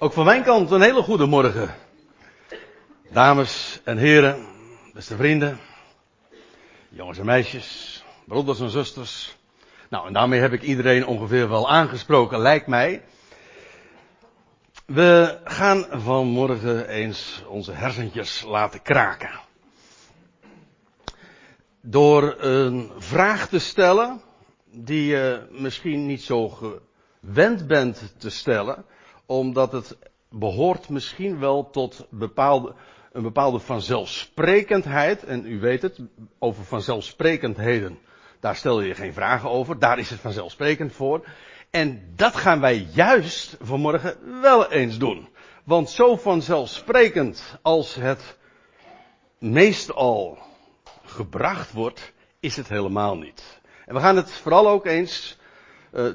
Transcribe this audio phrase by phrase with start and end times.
[0.00, 1.74] Ook van mijn kant een hele goede morgen.
[3.10, 4.46] Dames en heren,
[4.92, 5.58] beste vrienden,
[6.88, 9.36] jongens en meisjes, broeders en zusters.
[9.90, 13.02] Nou, en daarmee heb ik iedereen ongeveer wel aangesproken, lijkt mij.
[14.86, 19.40] We gaan vanmorgen eens onze hersentjes laten kraken.
[21.80, 24.20] Door een vraag te stellen
[24.64, 28.84] die je misschien niet zo gewend bent te stellen,
[29.28, 29.96] omdat het
[30.30, 32.74] behoort misschien wel tot bepaalde,
[33.12, 35.24] een bepaalde vanzelfsprekendheid.
[35.24, 36.00] En u weet het,
[36.38, 37.98] over vanzelfsprekendheden,
[38.40, 41.24] daar stel je geen vragen over, daar is het vanzelfsprekend voor.
[41.70, 45.28] En dat gaan wij juist vanmorgen wel eens doen.
[45.64, 48.36] Want zo vanzelfsprekend als het
[49.38, 50.38] meestal
[51.04, 53.60] gebracht wordt, is het helemaal niet.
[53.86, 55.37] En we gaan het vooral ook eens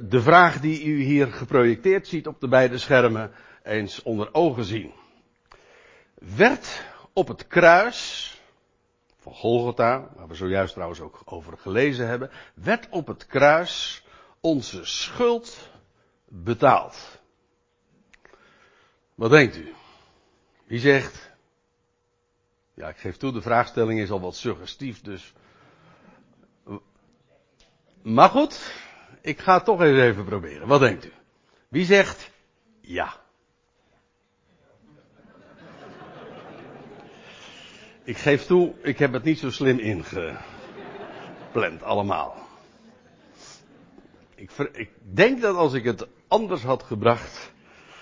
[0.01, 3.31] de vraag die u hier geprojecteerd ziet op de beide schermen
[3.63, 4.91] eens onder ogen zien.
[6.13, 8.31] Werd op het kruis
[9.17, 14.05] van Golgotha, waar we zojuist trouwens ook over gelezen hebben, werd op het kruis
[14.41, 15.69] onze schuld
[16.27, 17.21] betaald.
[19.15, 19.73] Wat denkt u?
[20.65, 21.31] Wie zegt?
[22.73, 25.33] Ja, ik geef toe, de vraagstelling is al wat suggestief, dus.
[28.01, 28.82] Maar goed,
[29.23, 30.67] ik ga het toch eens even proberen.
[30.67, 31.11] Wat denkt u?
[31.67, 32.31] Wie zegt
[32.81, 33.21] ja?
[38.03, 40.43] Ik geef toe, ik heb het niet zo slim ingepland
[41.83, 42.35] allemaal.
[44.35, 47.53] Ik, ik, denk dat als ik het anders had gebracht,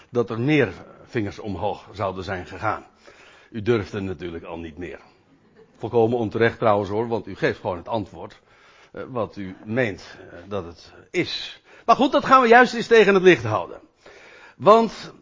[0.09, 2.85] dat er meer vingers omhoog zouden zijn gegaan.
[3.49, 4.99] U durfde natuurlijk al niet meer.
[5.75, 8.41] Volkomen onterecht trouwens hoor, want u geeft gewoon het antwoord
[8.91, 11.61] wat u meent uh, dat het is.
[11.85, 13.79] Maar goed, dat gaan we juist eens tegen het licht houden.
[14.57, 15.13] Want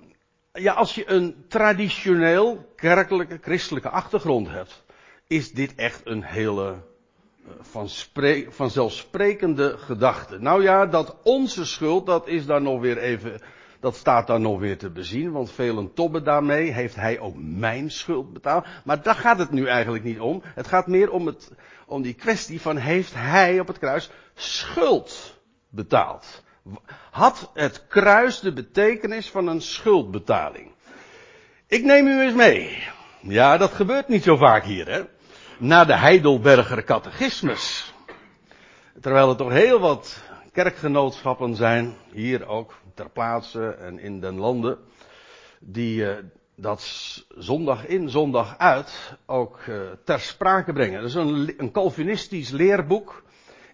[0.53, 4.83] ja, als je een traditioneel kerkelijke, christelijke achtergrond hebt,
[5.27, 6.75] is dit echt een hele
[7.45, 10.39] uh, van spre- vanzelfsprekende gedachte.
[10.39, 13.41] Nou ja, dat onze schuld, dat is dan nog weer even,
[13.79, 16.71] dat staat dan nog weer te bezien, want velen tobben daarmee.
[16.71, 18.65] Heeft hij ook mijn schuld betaald?
[18.83, 20.41] Maar daar gaat het nu eigenlijk niet om.
[20.43, 21.51] Het gaat meer om, het,
[21.85, 26.43] om die kwestie van heeft hij op het kruis schuld betaald?
[27.11, 30.71] Had het kruis de betekenis van een schuldbetaling?
[31.67, 32.83] Ik neem u eens mee.
[33.21, 35.01] Ja, dat gebeurt niet zo vaak hier, hè?
[35.57, 37.93] Naar de Heidelberger catechismus.
[39.01, 40.21] Terwijl er toch heel wat
[40.63, 44.77] kerkgenootschappen zijn, hier ook ter plaatse en in den landen,
[45.59, 46.09] die uh,
[46.55, 46.81] dat
[47.37, 51.01] zondag in, zondag uit ook uh, ter sprake brengen.
[51.01, 53.23] Dat is een, een Calvinistisch leerboek.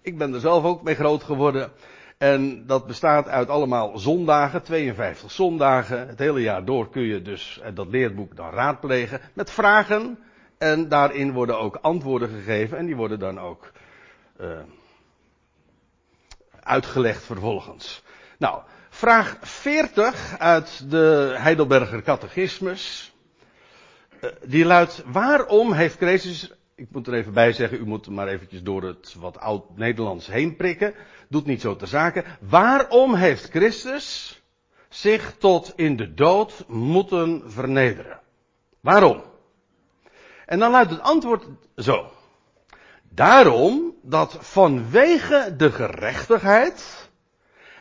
[0.01, 1.71] Ik ben er zelf ook mee groot geworden.
[2.17, 6.07] En dat bestaat uit allemaal zondagen, 52 zondagen.
[6.07, 10.19] Het hele jaar door kun je dus dat leerboek dan raadplegen met vragen.
[10.57, 13.71] En daarin worden ook antwoorden gegeven en die worden dan ook
[16.65, 18.03] uitgelegd vervolgens.
[18.37, 23.13] Nou, vraag 40 uit de Heidelberger Catechismus.
[24.21, 28.27] Uh, die luidt, waarom heeft Christus, ik moet er even bij zeggen, u moet maar
[28.27, 30.93] eventjes door het wat oud-Nederlands heen prikken.
[31.29, 32.23] Doet niet zo ter zake.
[32.39, 34.41] Waarom heeft Christus
[34.89, 38.19] zich tot in de dood moeten vernederen?
[38.79, 39.23] Waarom?
[40.45, 42.11] En dan luidt het antwoord zo.
[43.15, 47.09] Daarom dat vanwege de gerechtigheid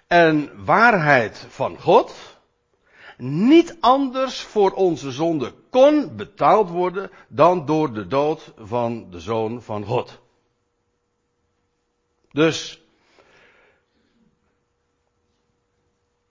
[0.06, 2.15] en waarheid van God
[3.19, 9.62] niet anders voor onze zonde kon betaald worden dan door de dood van de Zoon
[9.62, 10.21] van God.
[12.31, 12.83] Dus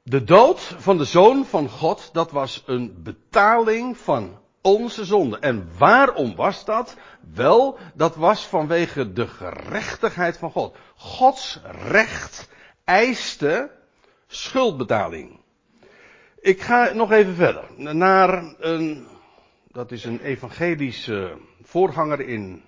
[0.04, 5.40] de dood van de Zoon van God, dat was een betaling van onze zonde.
[5.40, 6.96] En waarom was dat?
[7.34, 10.78] Wel, dat was vanwege de gerechtigheid van God.
[10.96, 12.50] Gods recht
[12.84, 13.72] eiste
[14.28, 15.40] schuldbetaling.
[16.40, 17.96] Ik ga nog even verder.
[17.96, 19.08] Naar een,
[19.72, 22.64] dat is een evangelische voorganger in,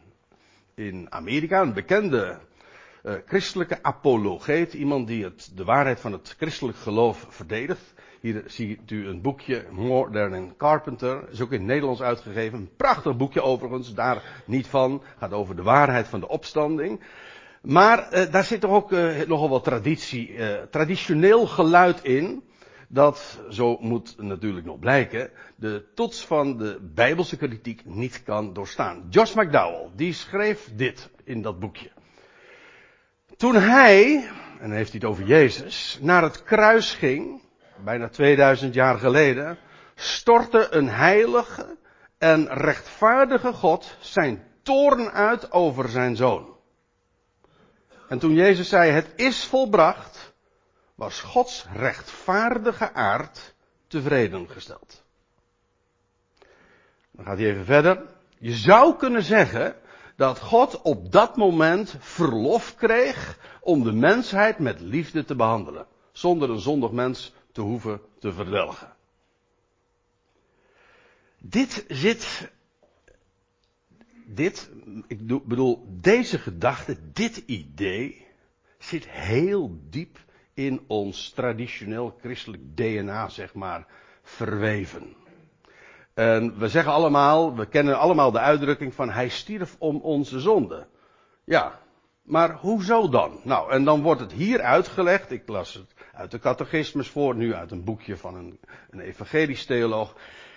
[0.76, 2.40] in Amerika, een bekende
[3.04, 4.74] uh, christelijke apologeet.
[4.74, 7.94] Iemand die het, de waarheid van het christelijk geloof verdedigt.
[8.22, 11.30] Hier ziet u een boekje, a Carpenter.
[11.30, 12.58] Is ook in het Nederlands uitgegeven.
[12.58, 15.02] Een prachtig boekje overigens, daar niet van.
[15.18, 17.02] Gaat over de waarheid van de opstanding.
[17.62, 22.44] Maar uh, daar zit toch ook uh, nogal wat traditie, uh, traditioneel geluid in.
[22.88, 29.06] Dat, zo moet natuurlijk nog blijken, de toets van de bijbelse kritiek niet kan doorstaan.
[29.10, 31.92] Josh McDowell, die schreef dit in dat boekje.
[33.38, 34.30] Toen hij,
[34.60, 37.42] en dan heeft hij het over Jezus, naar het kruis ging,
[37.84, 39.58] bijna 2000 jaar geleden,
[39.96, 41.78] stortte een heilige
[42.18, 46.54] en rechtvaardige God zijn toorn uit over zijn zoon.
[48.08, 50.34] En toen Jezus zei, het is volbracht,
[50.96, 53.56] was Gods rechtvaardige aard
[53.88, 55.04] tevreden gesteld.
[57.12, 58.02] Dan gaat hij even verder.
[58.38, 59.76] Je zou kunnen zeggen
[60.16, 65.86] dat God op dat moment verlof kreeg om de mensheid met liefde te behandelen.
[66.12, 68.94] Zonder een zondig mens te hoeven te verdelgen.
[71.38, 72.52] Dit zit,
[74.26, 74.72] dit,
[75.08, 78.28] ik bedoel, deze gedachte, dit idee,
[78.78, 80.20] zit heel diep
[80.54, 83.88] in ons traditioneel christelijk DNA, zeg maar,
[84.22, 85.16] verweven.
[86.14, 90.88] En we zeggen allemaal, we kennen allemaal de uitdrukking van hij stierf om onze zonde.
[91.44, 91.80] Ja,
[92.26, 93.40] maar hoezo dan?
[93.44, 97.54] Nou, en dan wordt het hier uitgelegd, ik las het uit de catechismus voor, nu
[97.54, 100.16] uit een boekje van een, een evangelisch theoloog.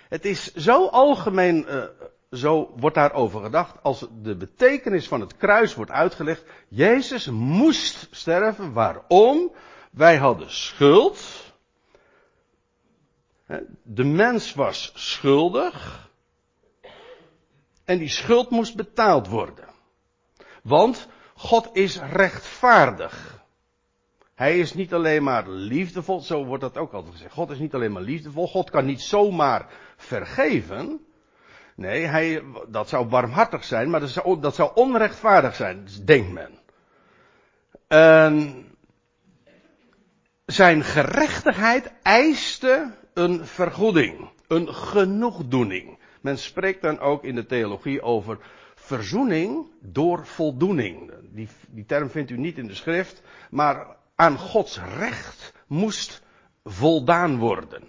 [0.09, 1.83] Het is zo algemeen, uh,
[2.31, 6.43] zo wordt daarover gedacht, als de betekenis van het kruis wordt uitgelegd.
[6.67, 9.51] Jezus moest sterven, waarom?
[9.91, 11.47] Wij hadden schuld.
[13.83, 16.07] De mens was schuldig.
[17.85, 19.67] En die schuld moest betaald worden.
[20.63, 21.07] Want
[21.39, 23.43] God is rechtvaardig.
[24.35, 27.33] Hij is niet alleen maar liefdevol, zo wordt dat ook altijd gezegd.
[27.33, 29.65] God is niet alleen maar liefdevol, God kan niet zomaar
[29.97, 31.05] vergeven.
[31.75, 36.59] Nee, hij, dat zou barmhartig zijn, maar dat zou, dat zou onrechtvaardig zijn, denkt men.
[37.87, 38.65] En
[40.45, 45.97] zijn gerechtigheid eiste een vergoeding, een genoegdoening.
[46.21, 48.37] Men spreekt dan ook in de theologie over
[48.89, 51.11] verzoening door voldoening.
[51.31, 56.21] Die, die term vindt u niet in de schrift, maar aan Gods recht moest
[56.63, 57.83] voldaan worden.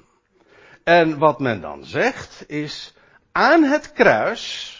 [0.85, 2.94] En wat men dan zegt is,
[3.32, 4.76] aan het kruis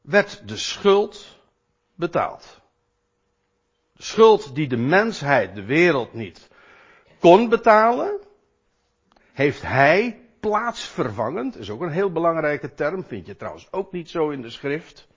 [0.00, 1.38] werd de schuld
[1.94, 2.60] betaald.
[3.92, 6.48] De schuld die de mensheid, de wereld niet
[7.20, 8.20] kon betalen,
[9.32, 14.30] heeft hij plaatsvervangend, is ook een heel belangrijke term, vind je trouwens ook niet zo
[14.30, 15.08] in de schrift.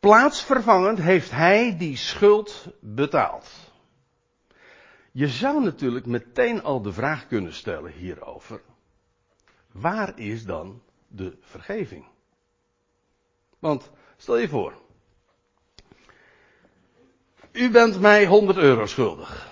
[0.00, 3.50] Plaatsvervangend heeft hij die schuld betaald.
[5.12, 8.60] Je zou natuurlijk meteen al de vraag kunnen stellen hierover.
[9.72, 12.04] Waar is dan de vergeving?
[13.58, 14.72] Want stel je voor.
[17.52, 19.51] U bent mij 100 euro schuldig.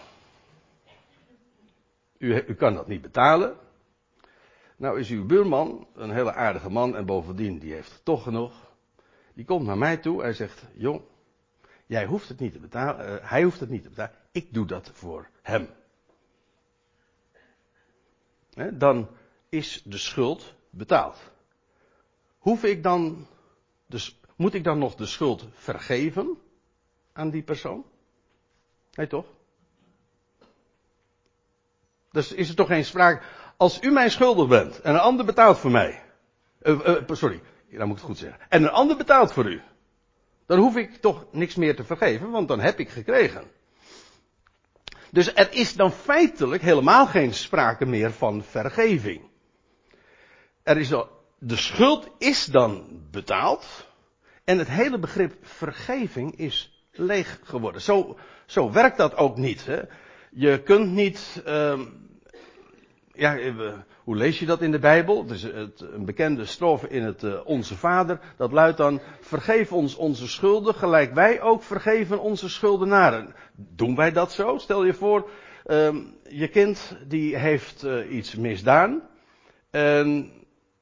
[2.20, 3.56] U, kan dat niet betalen.
[4.76, 8.52] Nou is uw buurman een hele aardige man en bovendien die heeft toch genoeg.
[9.34, 11.02] Die komt naar mij toe en zegt, jong,
[11.86, 14.66] jij hoeft het niet te betalen, uh, hij hoeft het niet te betalen, ik doe
[14.66, 15.68] dat voor hem.
[18.54, 19.08] He, dan
[19.48, 21.30] is de schuld betaald.
[22.38, 23.26] Hoef ik dan,
[23.86, 26.38] dus moet ik dan nog de schuld vergeven
[27.12, 27.84] aan die persoon?
[28.94, 29.26] Nee toch?
[32.10, 33.22] Dus is er toch geen sprake.
[33.56, 36.02] Als u mij schuldig bent en een ander betaalt voor mij.
[36.62, 37.40] Uh, uh, sorry,
[37.70, 38.40] dan moet ik goed zeggen.
[38.48, 39.60] En een ander betaalt voor u.
[40.46, 43.44] Dan hoef ik toch niks meer te vergeven, want dan heb ik gekregen.
[45.10, 49.20] Dus er is dan feitelijk helemaal geen sprake meer van vergeving.
[50.62, 50.88] Er is
[51.38, 53.88] de schuld is dan betaald.
[54.44, 57.80] En het hele begrip vergeving is leeg geworden.
[57.80, 59.66] Zo, zo werkt dat ook niet.
[59.66, 59.80] Hè?
[60.30, 61.80] Je kunt niet, uh,
[63.12, 63.38] ja,
[64.04, 65.22] hoe lees je dat in de Bijbel?
[65.22, 68.20] Het is het, een bekende strofe in het uh, Onze Vader.
[68.36, 73.34] Dat luidt dan, vergeef ons onze schulden, gelijk wij ook vergeven onze schuldenaren.
[73.56, 74.58] Doen wij dat zo?
[74.58, 75.30] Stel je voor,
[75.66, 75.94] uh,
[76.28, 79.02] je kind die heeft uh, iets misdaan.
[79.70, 80.32] En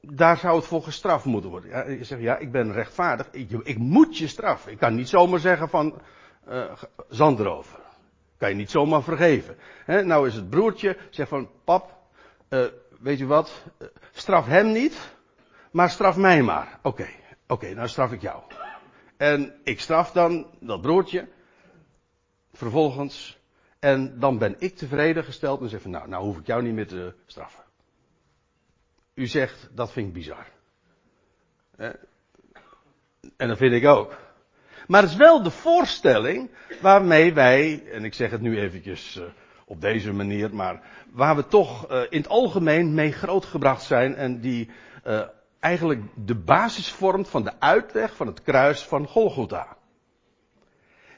[0.01, 1.69] daar zou het voor gestraft moeten worden.
[1.69, 3.27] Ja, je zegt, ja, ik ben rechtvaardig.
[3.31, 4.71] Ik, ik moet je straffen.
[4.71, 6.01] Ik kan niet zomaar zeggen van,
[7.09, 7.79] zand erover.
[8.39, 9.57] Kan je niet zomaar vergeven.
[9.85, 11.97] Nou is het broertje, zegt van, pap,
[12.49, 12.65] uh,
[12.99, 15.13] weet u wat, uh, straf hem niet,
[15.71, 16.79] maar straf mij maar.
[16.81, 17.09] Oké,
[17.47, 18.43] oké, nou straf ik jou.
[19.17, 21.27] En ik straf dan dat broertje,
[22.53, 23.39] vervolgens,
[23.79, 26.73] en dan ben ik tevreden gesteld en zeg van, nou, nou hoef ik jou niet
[26.73, 27.63] meer te straffen.
[29.13, 30.47] U zegt, dat vind ik bizar.
[33.37, 34.28] En dat vind ik ook.
[34.89, 36.49] Maar het is wel de voorstelling
[36.81, 39.23] waarmee wij, en ik zeg het nu eventjes uh,
[39.65, 40.81] op deze manier, maar
[41.11, 44.69] waar we toch uh, in het algemeen mee grootgebracht zijn en die
[45.07, 45.21] uh,
[45.59, 49.77] eigenlijk de basis vormt van de uitleg van het kruis van Golgotha.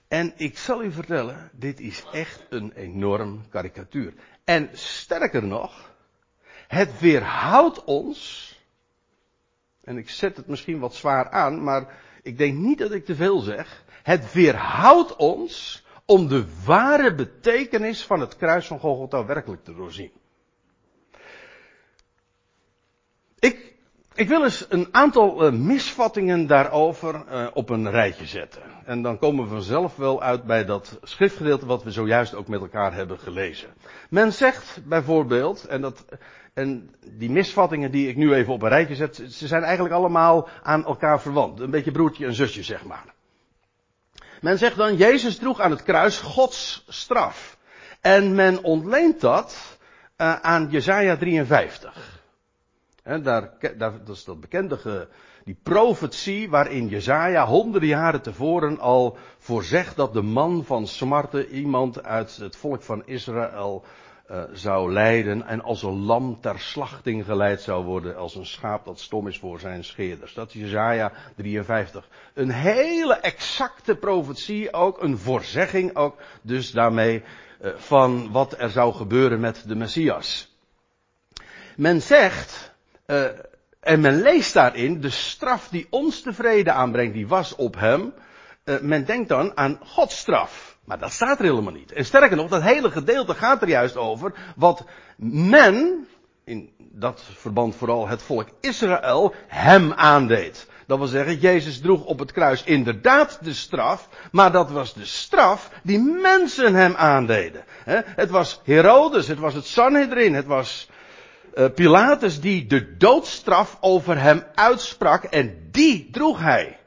[0.08, 4.14] En ik zal u vertellen, dit is echt een enorm karikatuur.
[4.44, 5.94] En sterker nog,
[6.68, 8.50] Het weerhoudt ons.
[9.84, 13.16] En ik zet het misschien wat zwaar aan, maar ik denk niet dat ik te
[13.16, 13.84] veel zeg.
[14.04, 20.12] Het weerhoudt ons om de ware betekenis van het kruis van Golgotha werkelijk te doorzien.
[24.16, 28.62] Ik, wil eens een aantal uh, misvattingen daarover uh, op een rijtje zetten.
[28.86, 32.62] En dan komen we vanzelf wel uit bij dat schriftgedeelte wat we zojuist ook met
[32.62, 33.70] elkaar hebben gelezen.
[34.10, 36.06] Men zegt bijvoorbeeld, en, dat,
[36.54, 40.50] en die misvattingen die ik nu even op een rijtje zet, ze zijn eigenlijk allemaal
[40.64, 41.60] aan elkaar verwant.
[41.60, 43.14] Een beetje broertje en zusje, zeg maar.
[44.42, 47.58] Men zegt dan, Jezus droeg aan het kruis Gods straf.
[48.02, 49.78] En men ontleent dat
[50.18, 52.21] uh, aan Jesaja 53.
[53.04, 55.08] Daar, dat is dat bekende,
[55.44, 62.04] die profetie waarin Jezaja honderden jaren tevoren al voorzegt dat de man van smarte iemand
[62.04, 63.84] uit het volk van Israël
[64.32, 68.86] uh, zou leiden en als een lam ter slachting geleid zou worden, als een schaap
[68.86, 70.34] dat stom is voor zijn scheerders.
[70.34, 72.08] Dat is Jezaja 53.
[72.34, 77.24] Een hele exacte profetie ook, een voorzegging ook, dus daarmee
[77.62, 80.56] uh, van wat er zou gebeuren met de Messias.
[81.76, 82.71] Men zegt,
[83.12, 83.26] uh,
[83.80, 88.14] en men leest daarin de straf die ons tevreden aanbrengt, die was op hem.
[88.66, 90.78] Uh, men denkt dan aan Gods straf.
[90.86, 91.92] Maar dat staat er helemaal niet.
[91.92, 94.86] En sterker nog, dat hele gedeelte gaat er juist over wat
[95.18, 96.08] men,
[96.44, 100.68] in dat verband vooral het volk Israël, hem aandeed.
[100.88, 105.06] Dat wil zeggen, Jezus droeg op het kruis inderdaad de straf, maar dat was de
[105.06, 107.64] straf die mensen hem aandeden.
[107.86, 110.90] Het was Herodes, het was het Sanhedrin, het was
[111.54, 116.80] uh, Pilatus die de doodstraf over hem uitsprak en die droeg hij.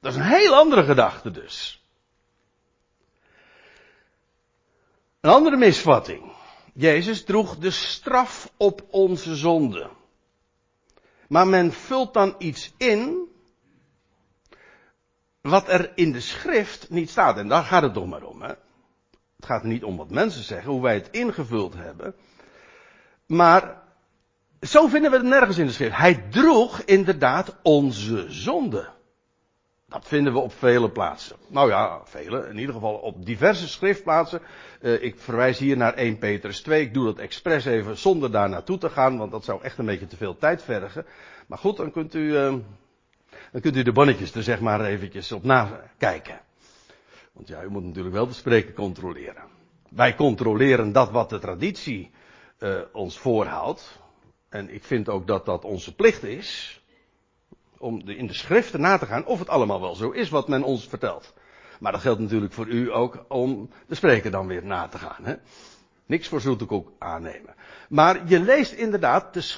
[0.00, 1.84] Dat is een heel andere gedachte dus.
[5.20, 6.32] Een andere misvatting.
[6.74, 9.90] Jezus droeg de straf op onze zonde.
[11.28, 13.28] Maar men vult dan iets in
[15.40, 17.36] wat er in de schrift niet staat.
[17.36, 18.42] En daar gaat het toch maar om.
[18.42, 18.52] Hè?
[19.36, 22.14] Het gaat niet om wat mensen zeggen, hoe wij het ingevuld hebben.
[23.26, 23.82] Maar
[24.66, 25.96] zo vinden we het nergens in de schrift.
[25.96, 28.88] Hij droeg inderdaad onze zonde.
[29.88, 31.36] Dat vinden we op vele plaatsen.
[31.48, 32.48] Nou ja, vele.
[32.48, 34.40] In ieder geval op diverse schriftplaatsen.
[34.80, 36.82] Uh, ik verwijs hier naar 1 Petrus 2.
[36.82, 39.86] Ik doe dat expres even zonder daar naartoe te gaan, want dat zou echt een
[39.86, 41.06] beetje te veel tijd vergen.
[41.46, 42.54] Maar goed, dan kunt u, uh,
[43.52, 46.40] dan kunt u de bonnetjes er zeg maar eventjes op nakijken.
[47.32, 49.42] Want ja, u moet natuurlijk wel de spreken controleren.
[49.90, 52.10] Wij controleren dat wat de traditie
[52.58, 54.02] uh, ons voorhoudt.
[54.54, 56.80] En ik vind ook dat dat onze plicht is.
[57.78, 60.62] Om in de schriften na te gaan of het allemaal wel zo is wat men
[60.62, 61.34] ons vertelt.
[61.80, 65.24] Maar dat geldt natuurlijk voor u ook om de spreker dan weer na te gaan.
[65.24, 65.34] Hè?
[66.06, 67.54] Niks voor zoetekoek aannemen.
[67.88, 69.56] Maar je leest inderdaad de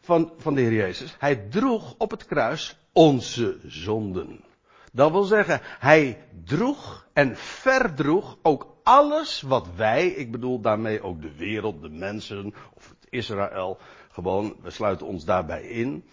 [0.00, 1.16] van, van de Heer Jezus.
[1.18, 4.44] Hij droeg op het kruis onze zonden.
[4.92, 11.22] Dat wil zeggen, hij droeg en verdroeg ook alles wat wij, ik bedoel daarmee ook
[11.22, 13.78] de wereld, de mensen of Israël,
[14.12, 16.04] gewoon, we sluiten ons daarbij in.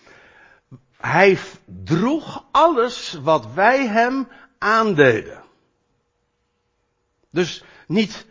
[0.98, 4.28] Hij droeg alles wat wij hem
[4.58, 5.44] aandeden.
[7.30, 8.26] Dus niet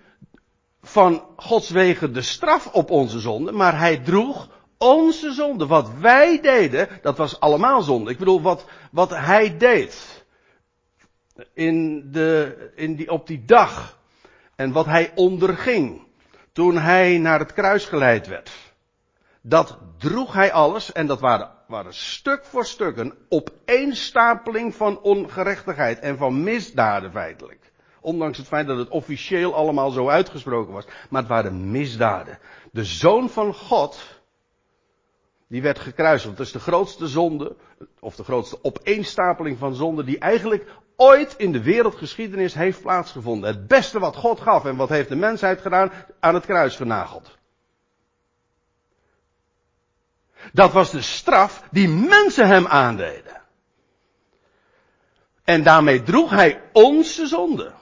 [0.82, 4.48] van Gods wegen de straf op onze zonde, maar hij droeg
[4.78, 5.66] onze zonde.
[5.66, 8.10] Wat wij deden, dat was allemaal zonde.
[8.10, 10.24] Ik bedoel, wat, wat hij deed.
[11.54, 13.98] In de, in die, op die dag.
[14.56, 16.08] En wat hij onderging.
[16.52, 18.50] Toen hij naar het kruis geleid werd.
[19.40, 25.99] Dat droeg hij alles en dat waren, waren stuk voor stuk een opeenstapeling van ongerechtigheid
[25.99, 27.73] en van misdaden feitelijk.
[28.00, 30.85] Ondanks het feit dat het officieel allemaal zo uitgesproken was.
[31.11, 32.38] Maar het waren misdaden.
[32.73, 34.21] De zoon van God,
[35.49, 36.37] die werd gekruisigd.
[36.37, 37.57] Dat is de grootste zonde,
[38.00, 40.66] of de grootste opeenstapeling van zonde die eigenlijk
[41.00, 43.50] ooit in de wereldgeschiedenis heeft plaatsgevonden.
[43.50, 47.38] Het beste wat God gaf en wat heeft de mensheid gedaan, aan het kruis genageld.
[50.52, 53.42] Dat was de straf die mensen hem aandeden.
[55.45, 57.73] En daarmee droeg hij onze zonde.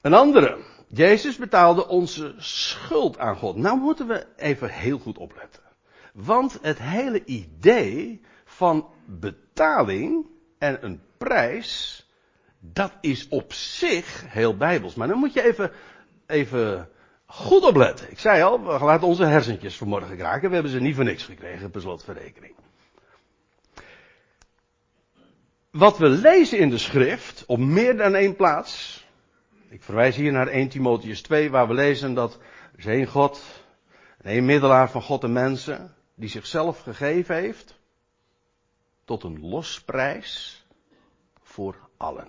[0.00, 0.58] Een andere.
[0.88, 3.56] Jezus betaalde onze schuld aan God.
[3.56, 5.62] Nou moeten we even heel goed opletten.
[6.12, 8.22] Want het hele idee
[8.62, 10.26] van betaling
[10.58, 12.04] en een prijs,
[12.60, 14.94] dat is op zich heel bijbels.
[14.94, 15.70] Maar dan moet je even,
[16.26, 16.88] even
[17.26, 18.10] goed opletten.
[18.10, 20.48] Ik zei al, we laten onze hersentjes vanmorgen kraken.
[20.48, 22.54] We hebben ze niet voor niks gekregen, per slotverrekening.
[25.70, 29.04] Wat we lezen in de schrift, op meer dan één plaats,
[29.68, 32.34] Ik verwijs hier naar 1 Timotheus 2, waar we lezen dat
[32.72, 33.42] er is één God,
[34.20, 37.80] een middelaar van God en mensen, die zichzelf gegeven heeft
[39.12, 40.64] tot een losprijs
[41.42, 42.28] voor allen.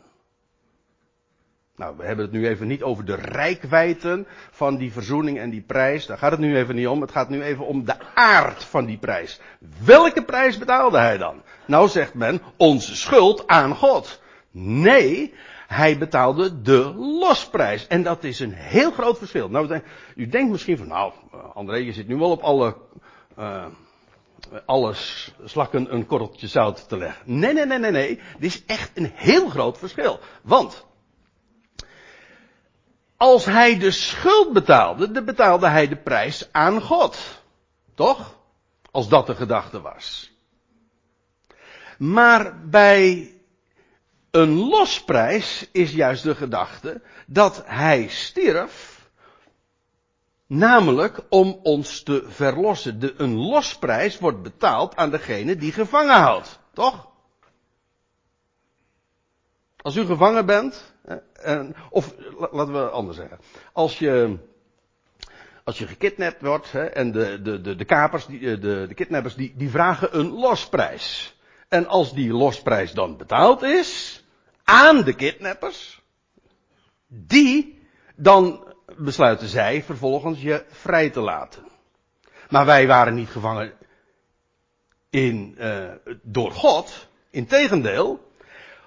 [1.76, 5.62] Nou, we hebben het nu even niet over de rijkwijden van die verzoening en die
[5.62, 6.06] prijs.
[6.06, 7.02] Daar gaat het nu even niet om.
[7.02, 9.40] Het gaat nu even om de aard van die prijs.
[9.86, 11.42] Welke prijs betaalde hij dan?
[11.66, 14.22] Nou zegt men, onze schuld aan God.
[14.52, 15.34] Nee,
[15.68, 17.88] hij betaalde de losprijs.
[17.88, 19.50] En dat is een heel groot verschil.
[19.50, 19.82] Nou,
[20.16, 21.14] u denkt misschien van, nou,
[21.54, 22.76] André, je zit nu wel op alle,
[23.40, 23.66] uh,
[24.66, 24.94] alle
[25.44, 27.40] slakken een korreltje zout te leggen.
[27.40, 28.16] Nee, nee, nee, nee, nee.
[28.40, 30.20] Dit is echt een heel groot verschil.
[30.42, 30.86] Want,
[33.18, 37.42] als hij de schuld betaalde, dan betaalde hij de prijs aan God.
[37.96, 38.36] Toch?
[38.92, 40.32] Als dat de gedachte was.
[41.98, 43.32] Maar bij
[44.32, 48.93] een losprijs is juist de gedachte dat hij stierf,
[50.54, 53.00] namelijk om ons te verlossen.
[53.00, 57.12] De, een losprijs wordt betaald aan degene die gevangen houdt, toch?
[59.78, 60.94] Als u gevangen bent,
[61.34, 62.16] en, of
[62.52, 63.40] laten we anders zeggen,
[63.74, 64.38] als je,
[65.64, 69.36] als je gekidnapt wordt hè, en de, de, de, de kapers, die, de, de kidnappers,
[69.36, 71.36] die, die vragen een losprijs.
[71.68, 74.24] En als die losprijs dan betaald is,
[74.64, 76.02] aan de kidnappers,
[77.08, 77.82] die
[78.16, 81.64] dan besluiten zij vervolgens je vrij te laten.
[82.50, 83.74] Maar wij waren niet gevangen
[85.10, 87.08] in, uh, door God.
[87.30, 88.32] Integendeel,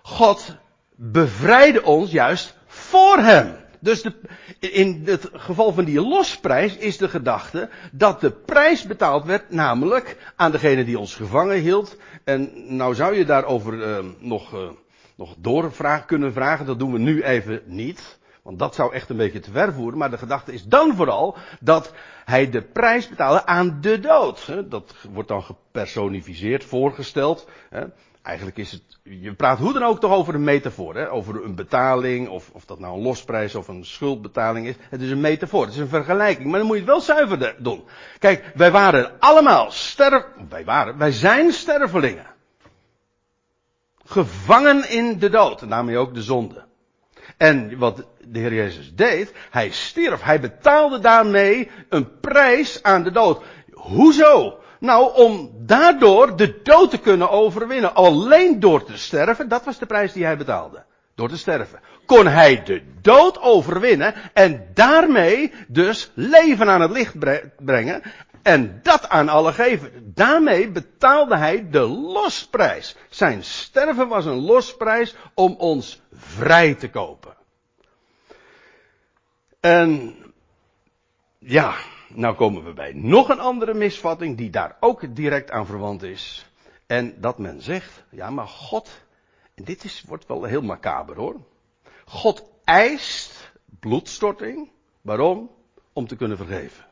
[0.03, 0.57] God
[0.95, 3.57] bevrijdde ons juist voor hem.
[3.81, 4.13] Dus de,
[4.59, 10.33] in het geval van die losprijs is de gedachte dat de prijs betaald werd, namelijk
[10.37, 11.97] aan degene die ons gevangen hield.
[12.25, 14.69] En nou zou je daarover uh, nog uh,
[15.17, 16.67] nog doorvraag kunnen vragen.
[16.67, 18.19] Dat doen we nu even niet.
[18.47, 19.99] Want dat zou echt een beetje te ver voeren.
[19.99, 21.93] Maar de gedachte is dan vooral dat
[22.25, 24.53] hij de prijs betaalde aan de dood.
[24.71, 27.49] Dat wordt dan gepersonificeerd, voorgesteld.
[28.23, 30.95] Eigenlijk is het, je praat hoe dan ook toch over een metafoor.
[30.95, 31.11] Hè?
[31.11, 34.75] Over een betaling, of, of dat nou een losprijs of een schuldbetaling is.
[34.91, 36.49] Het is een metafoor, het is een vergelijking.
[36.49, 37.85] Maar dan moet je het wel zuiver doen.
[38.19, 42.27] Kijk, wij waren allemaal sterf, wij waren, wij zijn stervelingen
[44.05, 45.63] gevangen in de dood.
[45.63, 46.66] En daarmee ook de zonde.
[47.37, 50.23] En wat de Heer Jezus deed, hij stierf.
[50.23, 53.43] Hij betaalde daarmee een prijs aan de dood.
[53.73, 54.59] Hoezo?
[54.81, 57.95] Nou, om daardoor de dood te kunnen overwinnen.
[57.95, 60.85] Alleen door te sterven, dat was de prijs die hij betaalde.
[61.15, 61.81] Door te sterven.
[62.07, 67.15] Kon hij de dood overwinnen en daarmee dus leven aan het licht
[67.65, 68.03] brengen.
[68.47, 70.13] En dat aan alle geven.
[70.15, 72.97] Daarmee betaalde hij de losprijs.
[73.09, 77.37] Zijn sterven was een losprijs om ons vrij te kopen.
[79.61, 80.17] En
[81.39, 81.75] ja,
[82.09, 86.47] nou komen we bij nog een andere misvatting die daar ook direct aan verwant is.
[86.87, 88.91] En dat men zegt, ja maar God,
[89.55, 91.37] en dit is, wordt wel heel macaber hoor.
[92.05, 94.71] God eist bloedstorting.
[95.01, 95.51] Waarom?
[95.93, 96.85] Om te kunnen vergeven.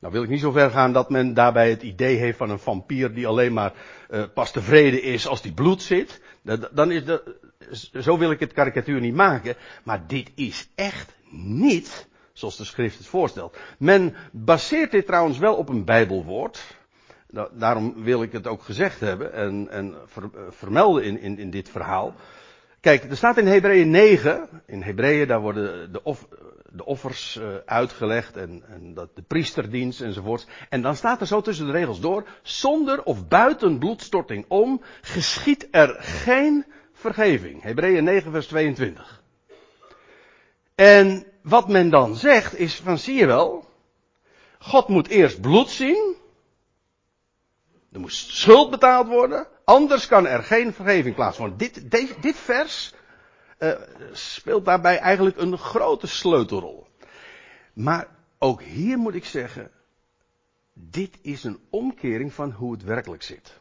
[0.00, 2.58] Nou wil ik niet zo ver gaan dat men daarbij het idee heeft van een
[2.58, 3.72] vampier die alleen maar
[4.10, 6.20] uh, pas tevreden is als die bloed zit.
[6.72, 7.36] Dan is de,
[8.00, 9.56] zo wil ik het karikatuur niet maken.
[9.84, 13.56] Maar dit is echt niet zoals de schrift het voorstelt.
[13.78, 16.78] Men baseert dit trouwens wel op een bijbelwoord.
[17.52, 21.68] Daarom wil ik het ook gezegd hebben en, en eh, vermelden in, in, in dit
[21.68, 22.14] verhaal.
[22.80, 26.00] Kijk, er staat in Hebreeën 9, in Hebreeën daar worden de,
[26.72, 30.46] de offers uh, uitgelegd en, en dat, de priesterdienst enzovoort.
[30.68, 35.68] En dan staat er zo tussen de regels door, zonder of buiten bloedstorting om, geschiet
[35.70, 37.62] er geen vergeving.
[37.62, 39.22] Hebreeën 9 vers 22.
[40.74, 43.68] En wat men dan zegt is van zie je wel,
[44.58, 46.16] God moet eerst bloed zien,
[47.92, 51.56] er moest schuld betaald worden, anders kan er geen vergeving plaatsvinden.
[51.56, 52.94] Dit, dit, vers
[53.58, 53.72] uh,
[54.12, 56.86] speelt daarbij eigenlijk een grote sleutelrol.
[57.72, 58.06] Maar
[58.38, 59.70] ook hier moet ik zeggen,
[60.72, 63.60] dit is een omkering van hoe het werkelijk zit.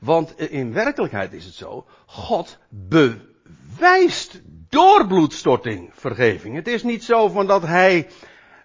[0.00, 6.54] Want in werkelijkheid is het zo, God bewijst door bloedstorting vergeving.
[6.54, 8.08] Het is niet zo van dat hij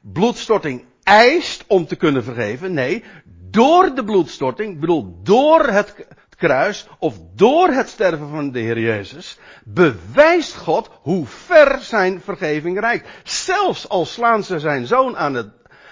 [0.02, 2.74] bloedstorting eist om te kunnen vergeven.
[2.74, 3.04] Nee,
[3.50, 5.96] door de bloedstorting, bedoel door het
[6.44, 12.80] kruis of door het sterven van de Heer Jezus, bewijst God hoe ver zijn vergeving
[12.80, 13.08] reikt.
[13.24, 15.50] Zelfs al slaan ze zijn zoon aan het,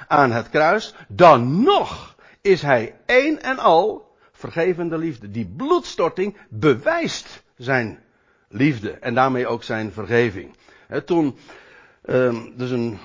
[0.08, 5.32] aan het kruis, dan nog is hij één en al vergevende liefde.
[5.32, 8.00] Die bloedstorting bewijst zijn
[8.50, 10.56] liefde en daarmee ook zijn vergeving.
[10.88, 11.38] He, toen,
[12.56, 13.00] dus een,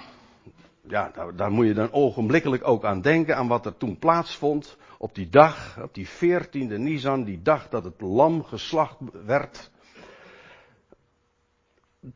[0.89, 4.77] ja, daar, daar, moet je dan ogenblikkelijk ook aan denken, aan wat er toen plaatsvond
[4.99, 9.71] op die dag, op die 14e Nisan, die dag dat het lam geslacht werd.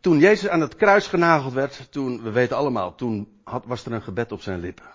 [0.00, 3.92] Toen Jezus aan het kruis genageld werd, toen, we weten allemaal, toen had, was er
[3.92, 4.90] een gebed op zijn lippen.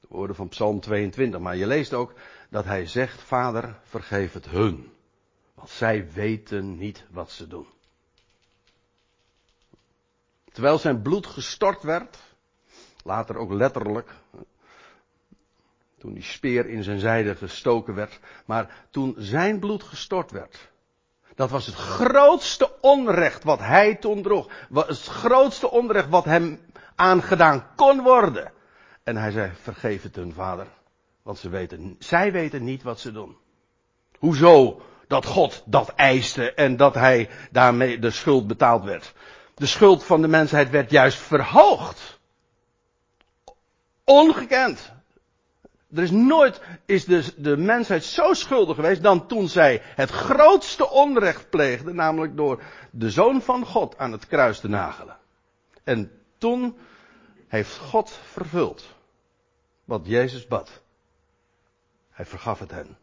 [0.00, 2.14] De woorden van Psalm 22, maar je leest ook
[2.50, 4.92] dat hij zegt, Vader, vergeef het hun.
[5.54, 7.66] Want zij weten niet wat ze doen.
[10.52, 12.18] Terwijl zijn bloed gestort werd,
[13.04, 14.10] later ook letterlijk,
[15.98, 20.70] toen die speer in zijn zijde gestoken werd, maar toen zijn bloed gestort werd,
[21.34, 24.48] dat was het grootste onrecht wat hij toen droeg.
[24.74, 26.60] Het grootste onrecht wat hem
[26.94, 28.52] aangedaan kon worden.
[29.02, 30.66] En hij zei, vergeef het hun vader.
[31.22, 33.36] Want ze weten, zij weten niet wat ze doen.
[34.18, 39.14] Hoezo dat God dat eiste en dat hij daarmee de schuld betaald werd.
[39.60, 42.18] De schuld van de mensheid werd juist verhoogd.
[44.04, 44.92] Ongekend.
[45.94, 50.90] Er is nooit, is de, de mensheid zo schuldig geweest dan toen zij het grootste
[50.90, 55.16] onrecht pleegde, namelijk door de Zoon van God aan het kruis te nagelen.
[55.84, 56.78] En toen
[57.48, 58.84] heeft God vervuld
[59.84, 60.82] wat Jezus bad.
[62.10, 62.96] Hij vergaf het hen.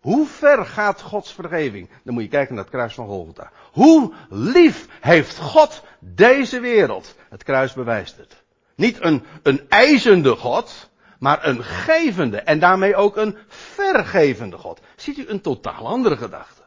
[0.00, 1.88] Hoe ver gaat Gods vergeving?
[2.04, 3.50] Dan moet je kijken naar het kruis van Golgotha.
[3.72, 7.14] Hoe lief heeft God deze wereld?
[7.28, 8.42] Het kruis bewijst het.
[8.74, 14.80] Niet een, een eisende God, maar een gevende en daarmee ook een vergevende God.
[14.96, 16.62] Ziet u een totaal andere gedachte?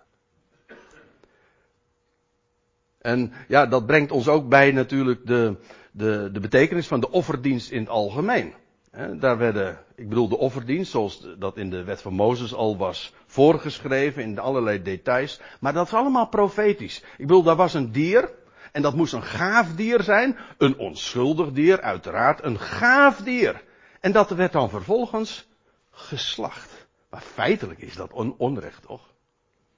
[3.02, 5.56] En ja, dat brengt ons ook bij natuurlijk de,
[5.92, 8.54] de, de betekenis van de offerdienst in het algemeen.
[8.94, 13.14] Daar werden, ik bedoel de offerdienst, zoals dat in de wet van Mozes al was
[13.26, 15.40] voorgeschreven in allerlei details.
[15.60, 16.98] Maar dat is allemaal profetisch.
[16.98, 18.32] Ik bedoel, daar was een dier.
[18.72, 20.38] En dat moest een gaaf dier zijn.
[20.58, 22.44] Een onschuldig dier, uiteraard.
[22.44, 23.64] Een gaaf dier.
[24.00, 25.48] En dat werd dan vervolgens
[25.92, 26.88] geslacht.
[27.10, 29.14] Maar feitelijk is dat on onrecht, toch?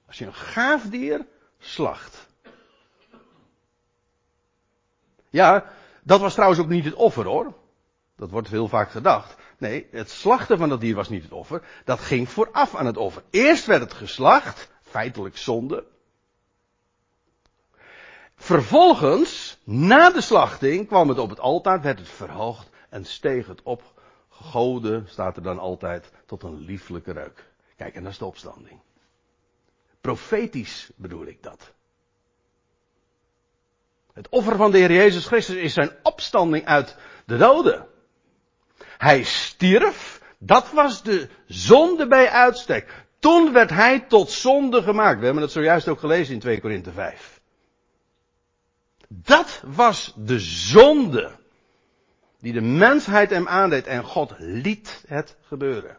[0.06, 1.26] Als je een gaaf dier
[1.58, 2.26] slacht.
[5.30, 5.64] Ja,
[6.02, 7.54] dat was trouwens ook niet het offer hoor.
[8.16, 9.36] Dat wordt heel vaak gedacht.
[9.58, 11.62] Nee, het slachten van dat dier was niet het offer.
[11.84, 13.22] Dat ging vooraf aan het offer.
[13.30, 15.86] Eerst werd het geslacht, feitelijk zonde.
[18.36, 23.62] Vervolgens, na de slachting, kwam het op het altaar, werd het verhoogd en steeg het
[23.62, 23.94] op.
[24.28, 27.44] Gegoden, staat er dan altijd, tot een lieflijke reuk.
[27.76, 28.80] Kijk, en dat is de opstanding.
[30.00, 31.72] Profetisch bedoel ik dat.
[34.12, 37.86] Het offer van de Heer Jezus Christus is zijn opstanding uit de doden.
[38.98, 40.20] Hij stierf.
[40.38, 43.04] Dat was de zonde bij uitstek.
[43.18, 45.18] Toen werd hij tot zonde gemaakt.
[45.18, 47.40] We hebben het zojuist ook gelezen in 2 Korinthe 5.
[49.08, 51.30] Dat was de zonde
[52.40, 55.98] die de mensheid hem aandeed en God liet het gebeuren.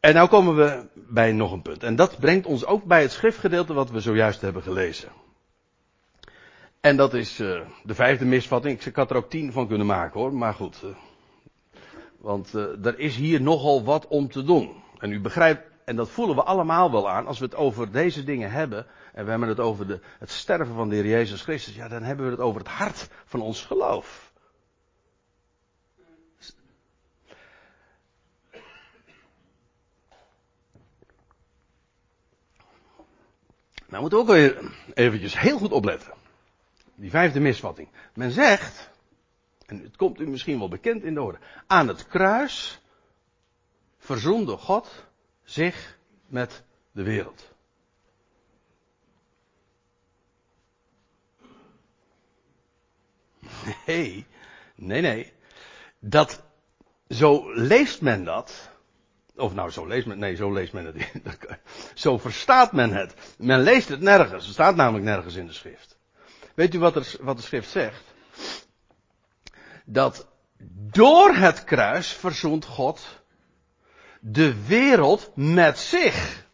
[0.00, 1.82] En nou komen we bij nog een punt.
[1.82, 5.08] En dat brengt ons ook bij het schriftgedeelte wat we zojuist hebben gelezen.
[6.80, 8.84] En dat is uh, de vijfde misvatting.
[8.84, 10.80] Ik had er ook tien van kunnen maken hoor, maar goed.
[10.84, 10.90] Uh,
[12.18, 14.82] want uh, er is hier nogal wat om te doen.
[14.98, 18.24] En u begrijpt, en dat voelen we allemaal wel aan, als we het over deze
[18.24, 21.74] dingen hebben, en we hebben het over de, het sterven van de Heer Jezus Christus,
[21.74, 24.32] ja, dan hebben we het over het hart van ons geloof.
[33.86, 36.19] Nou moeten we ook weer eventjes heel goed opletten.
[37.00, 37.88] Die vijfde misvatting.
[38.14, 38.90] Men zegt,
[39.66, 42.80] en het komt u misschien wel bekend in de oren, aan het kruis
[43.98, 45.04] verzoende God
[45.42, 47.48] zich met de wereld.
[53.86, 54.26] Nee,
[54.74, 55.32] nee, nee.
[55.98, 56.42] Dat,
[57.08, 58.70] zo leest men dat.
[59.36, 61.12] Of nou, zo leest men, nee, zo leest men het.
[61.94, 63.14] Zo verstaat men het.
[63.38, 64.44] Men leest het nergens.
[64.44, 65.98] Het staat namelijk nergens in de schrift.
[66.60, 68.02] Weet u wat, er, wat de schrift zegt?
[69.84, 70.26] Dat
[70.92, 73.22] door het kruis verzoent God
[74.20, 76.46] de wereld met zich.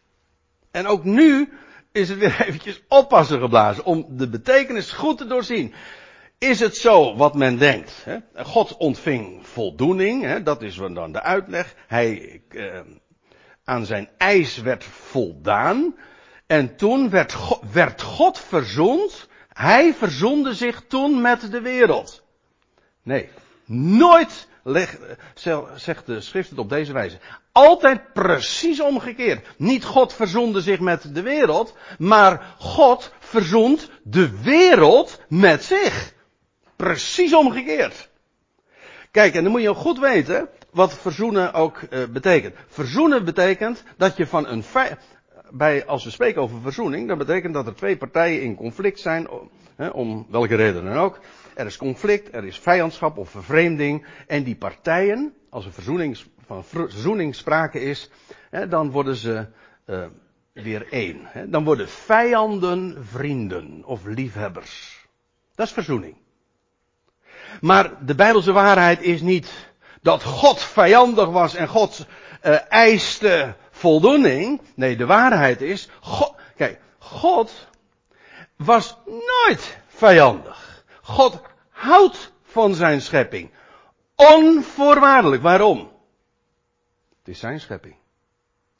[0.71, 1.53] En ook nu
[1.91, 5.73] is het weer eventjes oppassen geblazen om de betekenis goed te doorzien.
[6.37, 8.03] Is het zo wat men denkt?
[8.03, 8.17] Hè?
[8.43, 10.43] God ontving voldoening, hè?
[10.43, 11.75] dat is dan de uitleg.
[11.87, 12.79] Hij, eh,
[13.63, 15.95] aan zijn eis werd voldaan.
[16.45, 19.26] En toen werd God, werd God verzoend
[19.57, 22.23] hij verzonde zich toen met de wereld.
[23.03, 23.29] Nee,
[23.65, 24.97] nooit leg,
[25.75, 27.17] zegt de schrift het op deze wijze.
[27.51, 29.47] Altijd precies omgekeerd.
[29.57, 36.13] Niet God verzonde zich met de wereld, maar God verzond de wereld met zich.
[36.75, 38.09] Precies omgekeerd.
[39.11, 42.55] Kijk, en dan moet je ook goed weten wat verzoenen ook uh, betekent.
[42.67, 44.63] Verzoenen betekent dat je van een
[45.51, 49.27] bij, als we spreken over verzoening, dan betekent dat er twee partijen in conflict zijn,
[49.91, 51.19] om welke reden dan ook.
[51.55, 54.05] Er is conflict, er is vijandschap of vervreemding.
[54.27, 58.09] En die partijen, als er verzoening, van verzoening sprake is,
[58.69, 59.47] dan worden ze
[59.85, 60.05] uh,
[60.53, 61.27] weer één.
[61.45, 65.05] Dan worden vijanden vrienden of liefhebbers.
[65.55, 66.15] Dat is verzoening.
[67.61, 69.69] Maar de Bijbelse waarheid is niet
[70.01, 72.05] dat God vijandig was en God
[72.43, 74.61] uh, eiste voldoening.
[74.75, 77.67] Nee, de waarheid is, God, kijk, God
[78.55, 80.83] was nooit vijandig.
[81.01, 83.49] God houdt van zijn schepping.
[84.15, 85.41] Onvoorwaardelijk.
[85.41, 85.91] Waarom?
[87.19, 87.95] Het is zijn schepping.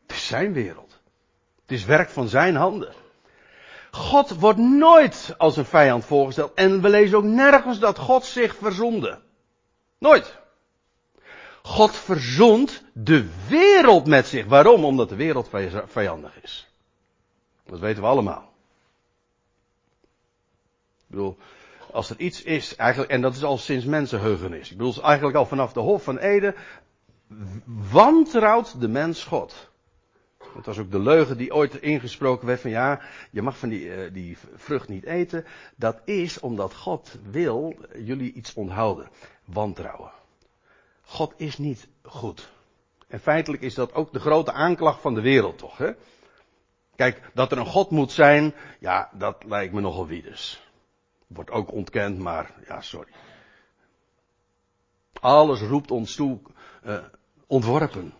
[0.02, 1.00] Het is zijn wereld.
[1.62, 2.94] Het is werk van zijn handen.
[3.92, 6.54] God wordt nooit als een vijand voorgesteld.
[6.54, 9.20] En we lezen ook nergens dat God zich verzonde.
[9.98, 10.38] Nooit.
[11.68, 14.46] God verzond de wereld met zich.
[14.46, 14.86] Waarom?
[14.86, 15.50] Omdat de wereld
[15.86, 16.68] vijandig is.
[17.66, 18.54] Dat weten we allemaal.
[20.98, 21.38] Ik bedoel,
[21.92, 24.72] als er iets is, eigenlijk, en dat is al sinds mensenheugenis.
[24.72, 26.56] Ik bedoel, eigenlijk al vanaf de Hof van Eden,
[27.92, 29.70] wantrouwt de mens God.
[30.56, 33.02] Dat was ook de leugen die ooit ingesproken werd van ja,
[33.32, 35.46] je mag van die, uh, die vrucht niet eten.
[35.76, 39.10] Dat is omdat God wil jullie iets onthouden.
[39.46, 40.12] Wantrouwen.
[41.08, 42.50] God is niet goed.
[43.08, 45.92] En feitelijk is dat ook de grote aanklacht van de wereld toch, hè?
[46.96, 50.62] Kijk, dat er een God moet zijn, ja, dat lijkt me nogal wie dus.
[51.28, 53.12] Wordt ook ontkend, maar ja, sorry.
[55.20, 56.40] Alles roept ons toe,
[56.86, 56.98] uh,
[57.48, 58.14] ontworpen.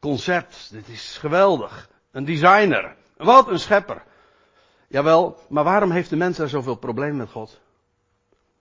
[0.00, 1.90] Concept, dit is geweldig.
[2.10, 2.96] Een designer.
[3.16, 4.02] Wat een schepper.
[4.88, 7.60] Jawel, maar waarom heeft de mens daar zoveel problemen met God?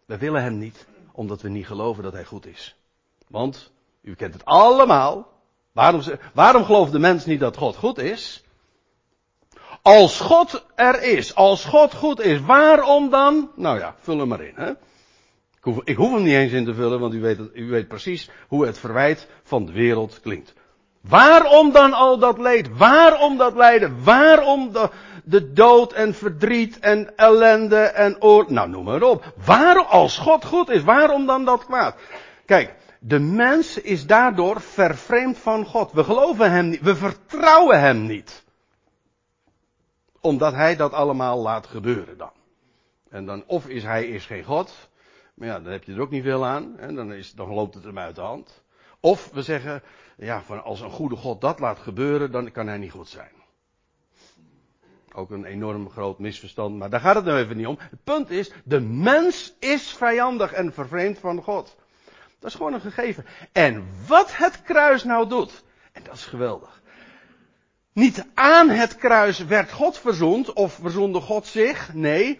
[0.05, 2.76] We willen hem niet, omdat we niet geloven dat hij goed is.
[3.27, 5.27] Want, u kent het allemaal.
[5.71, 6.01] Waarom,
[6.33, 8.43] waarom gelooft de mens niet dat God goed is?
[9.81, 13.51] Als God er is, als God goed is, waarom dan?
[13.55, 14.53] Nou ja, vul hem maar in.
[14.55, 14.69] Hè?
[14.69, 17.87] Ik, hoef, ik hoef hem niet eens in te vullen, want u weet, u weet
[17.87, 20.53] precies hoe het verwijt van de wereld klinkt.
[21.01, 22.77] Waarom dan al dat leed?
[22.77, 24.03] Waarom dat lijden?
[24.03, 24.89] Waarom de,
[25.23, 28.49] de dood en verdriet en ellende en oorlog?
[28.49, 29.33] Nou, noem maar op.
[29.45, 31.95] Waarom, als God goed is, waarom dan dat kwaad?
[32.45, 32.75] Kijk,
[33.07, 35.91] de mens is daardoor vervreemd van God.
[35.91, 38.45] We geloven hem niet, we vertrouwen hem niet
[40.19, 42.31] omdat hij dat allemaal laat gebeuren dan.
[43.09, 44.89] En dan, of is hij is geen God,
[45.33, 47.73] maar ja, dan heb je er ook niet veel aan, en dan, is, dan loopt
[47.73, 48.63] het hem uit de hand.
[48.99, 49.83] Of we zeggen,
[50.17, 53.31] ja, van als een goede God dat laat gebeuren, dan kan hij niet goed zijn.
[55.13, 57.77] Ook een enorm groot misverstand, maar daar gaat het nou even niet om.
[57.79, 61.75] Het punt is, de mens is vijandig en vervreemd van God.
[62.39, 63.25] Dat is gewoon een gegeven.
[63.51, 66.81] En wat het kruis nou doet, en dat is geweldig.
[67.93, 71.93] Niet aan het kruis werd God verzond of verzonde God zich.
[71.93, 72.39] Nee,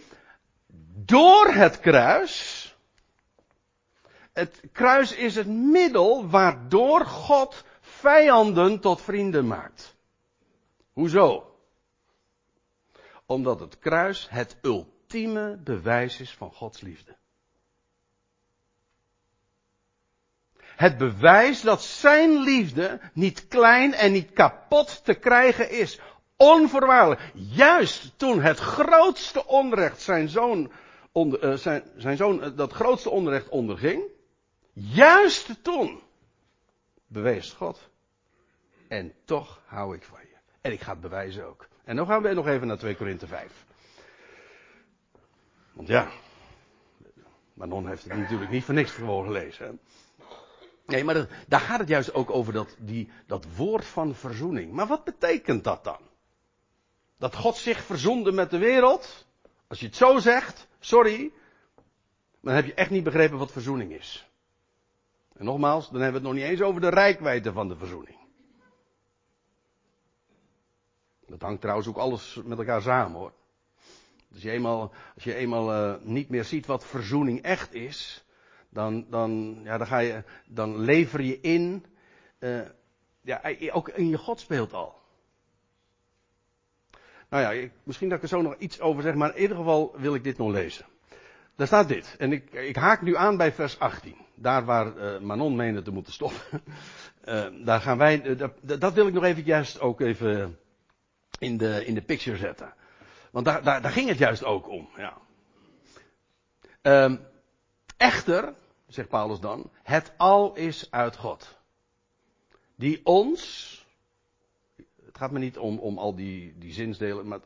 [1.06, 2.66] door het kruis.
[4.34, 9.96] Het kruis is het middel waardoor God vijanden tot vrienden maakt.
[10.92, 11.56] Hoezo?
[13.26, 17.16] Omdat het kruis het ultieme bewijs is van Gods liefde.
[20.78, 26.00] Het bewijs dat zijn liefde niet klein en niet kapot te krijgen is.
[26.36, 27.22] Onvoorwaardelijk.
[27.34, 30.72] Juist toen het grootste onrecht zijn zoon,
[31.12, 34.04] onder, uh, zijn, zijn zoon uh, dat grootste onrecht onderging.
[34.74, 36.02] Juist toen
[37.08, 37.90] bewees God.
[38.88, 40.36] En toch hou ik van je.
[40.62, 41.68] En ik ga het bewijzen ook.
[41.84, 43.66] En dan gaan we nog even naar 2 Korinthe 5.
[45.74, 46.08] Want ja,
[47.54, 49.66] Manon heeft het natuurlijk niet voor niks gewoon gelezen.
[49.66, 49.72] Hè?
[50.88, 54.72] Nee, maar daar gaat het juist ook over dat, die, dat woord van verzoening.
[54.72, 56.00] Maar wat betekent dat dan?
[57.18, 59.26] Dat God zich verzonde met de wereld?
[59.68, 61.32] Als je het zo zegt, sorry,
[62.42, 64.30] dan heb je echt niet begrepen wat verzoening is.
[65.34, 68.18] En nogmaals, dan hebben we het nog niet eens over de rijkwijde van de verzoening.
[71.28, 73.34] Dat hangt trouwens ook alles met elkaar samen hoor.
[74.34, 78.26] Als je eenmaal, als je eenmaal uh, niet meer ziet wat verzoening echt is,
[78.78, 81.86] dan, dan, ja, dan, ga je, dan lever je in,
[82.40, 82.62] uh,
[83.22, 84.96] ja, ook in je godsbeeld al.
[87.30, 89.96] Nou ja, misschien dat ik er zo nog iets over zeg, maar in ieder geval
[89.98, 90.86] wil ik dit nog lezen.
[91.56, 92.16] daar staat dit.
[92.18, 94.16] En ik, ik haak nu aan bij vers 18.
[94.36, 96.62] Daar waar uh, Manon meende te moeten stoppen.
[97.66, 100.60] Daar gaan wij, dat, dat, wil ik nog even juist ook even
[101.40, 102.74] in de, in de picture zetten.
[103.32, 104.90] Want daar, daar, daar ging het juist ook om.
[104.98, 105.18] Ja.
[106.82, 107.20] Um,
[107.98, 108.54] echter,
[108.88, 111.58] zegt Paulus dan, het al is uit God.
[112.76, 113.86] Die ons,
[115.06, 117.40] het gaat me niet om, om al die, die zinsdelen, maar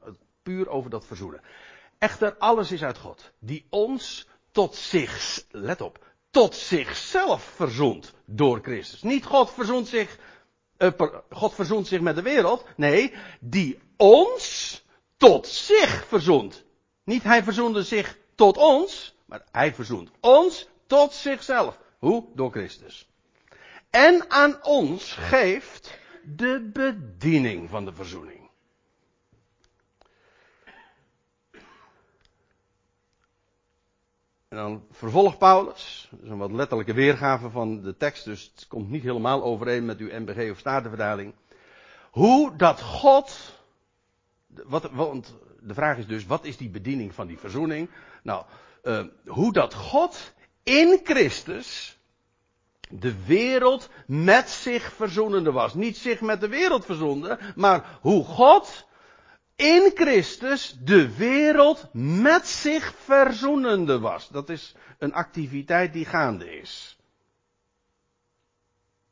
[0.43, 1.41] puur over dat verzoenen.
[1.97, 3.31] Echter, alles is uit God.
[3.39, 9.01] Die ons tot zich, let op, tot zichzelf verzoent door Christus.
[9.01, 10.17] Niet God verzoent zich,
[10.77, 10.89] uh,
[11.29, 12.65] God verzoent zich met de wereld.
[12.75, 14.83] Nee, die ons
[15.17, 16.63] tot zich verzoent.
[17.03, 21.79] Niet hij verzoende zich tot ons, maar hij verzoent ons tot zichzelf.
[21.99, 22.25] Hoe?
[22.35, 23.09] Door Christus.
[23.89, 28.49] En aan ons geeft de bediening van de verzoening.
[34.47, 38.67] En dan vervolgt Paulus, dat is een wat letterlijke weergave van de tekst, dus het
[38.67, 41.33] komt niet helemaal overeen met uw MBG of Statenverdaling.
[42.11, 43.59] Hoe dat God,
[44.47, 47.89] wat, want de vraag is dus, wat is die bediening van die verzoening?
[48.23, 48.45] Nou,
[48.83, 51.99] uh, hoe dat God in Christus
[52.89, 55.73] de wereld met zich verzoenende was.
[55.73, 58.87] Niet zich met de wereld verzoende, maar hoe God
[59.55, 64.27] in Christus de wereld met zich verzoenende was.
[64.27, 66.97] Dat is een activiteit die gaande is.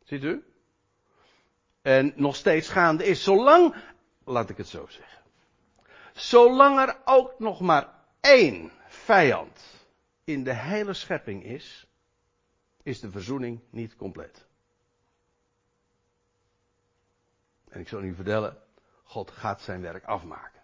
[0.03, 0.43] Ziet u?
[1.81, 3.23] En nog steeds gaande is.
[3.23, 3.75] Zolang,
[4.25, 5.17] laat ik het zo zeggen.
[6.13, 7.89] Zolang er ook nog maar
[8.21, 9.78] één vijand
[10.29, 11.87] in de hele schepping is,
[12.83, 14.47] is de verzoening niet compleet.
[17.69, 18.57] En ik zal u vertellen,
[19.03, 20.61] God gaat zijn werk afmaken.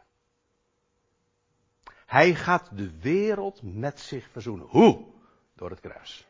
[2.05, 4.67] Hij gaat de wereld met zich verzoenen.
[4.67, 5.05] Hoe?
[5.55, 6.27] Door het kruis.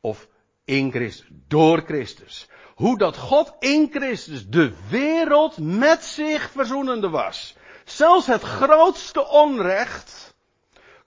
[0.00, 0.28] Of
[0.64, 2.48] in Christus, door Christus.
[2.74, 7.56] Hoe dat God in Christus de wereld met zich verzoenende was.
[7.84, 10.35] Zelfs het grootste onrecht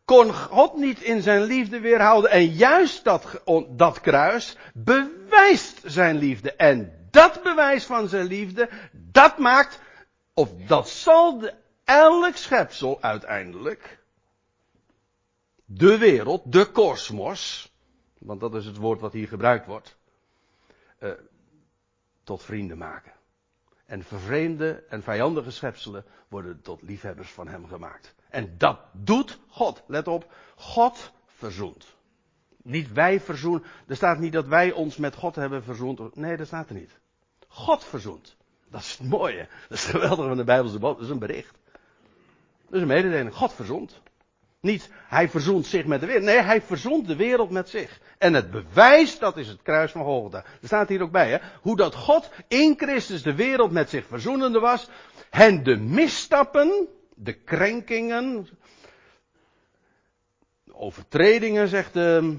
[0.09, 2.31] kon God niet in zijn liefde weerhouden.
[2.31, 6.53] En juist dat, dat kruis bewijst zijn liefde.
[6.53, 9.79] En dat bewijs van zijn liefde, dat maakt
[10.33, 11.49] of dat zal
[11.83, 13.99] elk schepsel uiteindelijk,
[15.65, 17.71] de wereld, de kosmos,
[18.17, 19.95] want dat is het woord wat hier gebruikt wordt,
[20.99, 21.11] uh,
[22.23, 23.11] tot vrienden maken.
[23.89, 28.15] En vervreemde en vijandige schepselen worden tot liefhebbers van hem gemaakt.
[28.29, 29.83] En dat doet God.
[29.87, 31.95] Let op, God verzoent.
[32.63, 33.63] Niet wij verzoenen.
[33.87, 36.15] Er staat niet dat wij ons met God hebben verzoend.
[36.15, 36.99] Nee, dat staat er niet.
[37.47, 38.35] God verzoent.
[38.69, 39.47] Dat is het mooie.
[39.69, 40.99] Dat is het geweldige van de Bijbelse boodschap.
[40.99, 41.57] Dat is een bericht.
[42.65, 43.33] Dat is een mededeling.
[43.35, 44.01] God verzond.
[44.61, 46.25] Niet hij verzoent zich met de wereld.
[46.25, 47.99] Nee, hij verzond de wereld met zich.
[48.17, 50.37] En het bewijs, dat is het kruis van Golgotha.
[50.37, 51.37] Er staat hier ook bij, hè.
[51.61, 54.89] Hoe dat God in Christus de wereld met zich verzoenende was.
[55.29, 58.47] En de misstappen, de krenkingen,
[60.71, 62.37] overtredingen, zegt de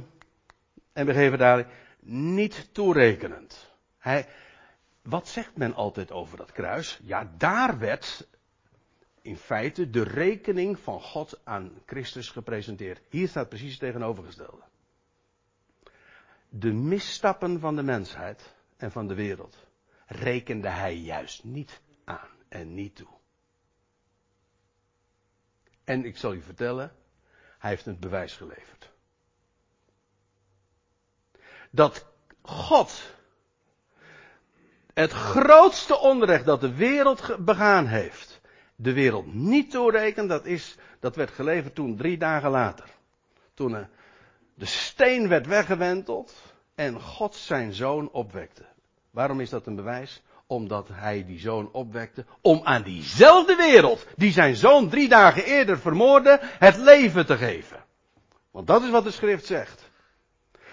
[0.94, 1.68] MBG-verdaling,
[2.00, 3.70] niet toerekenend.
[3.98, 4.26] Hij,
[5.02, 7.00] wat zegt men altijd over dat kruis?
[7.02, 8.26] Ja, daar werd
[9.22, 13.00] in feite de rekening van God aan Christus gepresenteerd.
[13.08, 14.62] Hier staat precies het tegenovergestelde.
[16.48, 19.56] De misstappen van de mensheid en van de wereld
[20.06, 23.08] rekende hij juist niet aan en niet toe.
[25.84, 26.92] En ik zal u vertellen,
[27.58, 28.90] hij heeft een bewijs geleverd.
[31.70, 32.06] Dat
[32.42, 33.18] God
[34.94, 38.29] het grootste onrecht dat de wereld begaan heeft,
[38.82, 42.84] de wereld niet toerekent, dat, is, dat werd geleverd toen drie dagen later.
[43.54, 43.84] Toen eh,
[44.54, 46.34] de steen werd weggewenteld
[46.74, 48.64] en God zijn zoon opwekte.
[49.10, 50.22] Waarom is dat een bewijs?
[50.46, 55.78] Omdat hij die zoon opwekte om aan diezelfde wereld, die zijn zoon drie dagen eerder
[55.78, 57.84] vermoordde, het leven te geven.
[58.50, 59.90] Want dat is wat de schrift zegt.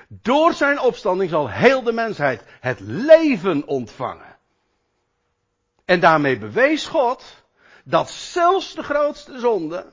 [0.08, 4.38] Door zijn opstanding zal heel de mensheid het leven ontvangen.
[5.86, 7.37] En daarmee bewees God
[7.90, 9.86] dat zelfs de grootste zonde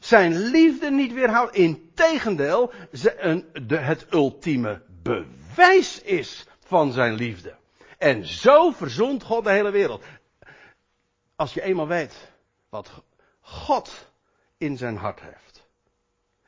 [0.00, 1.54] zijn liefde niet weerhoudt.
[1.54, 2.72] Integendeel,
[3.68, 7.54] het ultieme bewijs is van zijn liefde.
[7.98, 10.02] En zo verzond God de hele wereld.
[11.36, 12.14] Als je eenmaal weet
[12.68, 12.90] wat
[13.40, 14.10] God
[14.58, 15.66] in zijn hart heeft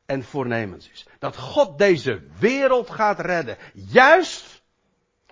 [0.06, 1.06] en voornemens is.
[1.18, 3.56] Dat God deze wereld gaat redden.
[3.74, 4.62] Juist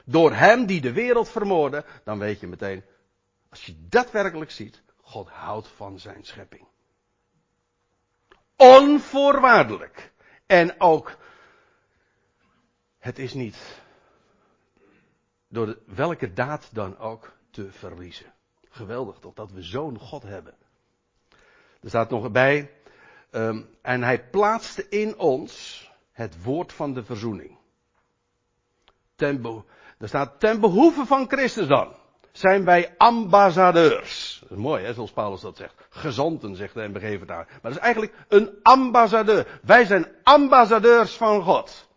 [0.05, 1.85] door hem die de wereld vermoordde.
[2.05, 2.85] Dan weet je meteen,
[3.51, 4.82] als je dat werkelijk ziet,
[5.13, 6.67] God houdt van zijn schepping.
[8.57, 10.13] onvoorwaardelijk.
[10.47, 11.17] En ook,
[12.99, 13.83] het is niet
[15.49, 18.33] door welke daad dan ook te verliezen.
[18.69, 20.55] Geweldig toch, dat we zo'n God hebben.
[21.81, 22.71] Er staat nog bij,
[23.31, 27.59] um, en hij plaatste in ons het woord van de verzoening.
[29.17, 32.02] Er staat ten behoeve van Christus dan.
[32.33, 34.39] Zijn wij ambassadeurs.
[34.41, 35.75] Dat is mooi hè, zoals Paulus dat zegt.
[35.89, 37.47] Gezanten zegt de MBG daar.
[37.47, 39.61] Maar dat is eigenlijk een ambassadeur.
[39.63, 41.89] Wij zijn ambassadeurs van God.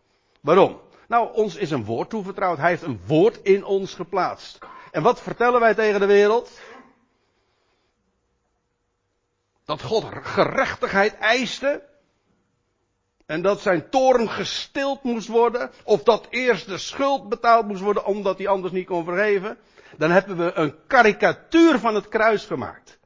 [0.42, 0.82] Waarom?
[1.08, 2.58] Nou, ons is een woord toevertrouwd.
[2.58, 4.60] Hij heeft een woord in ons geplaatst.
[4.92, 6.60] En wat vertellen wij tegen de wereld?
[9.66, 11.84] Dat God gerechtigheid eiste.
[13.26, 15.72] En dat zijn toren gestild moest worden.
[15.84, 19.58] Of dat eerst de schuld betaald moest worden omdat hij anders niet kon vergeven.
[19.98, 23.00] Dan hebben we een karikatuur van het kruis gemaakt.